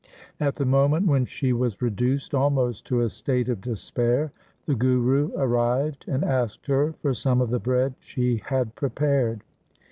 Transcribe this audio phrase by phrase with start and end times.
[0.39, 4.31] At the moment when she was reduced almost to a state of despair
[4.65, 9.43] the Guru arrived, and asked her for some of the bread she had prepared.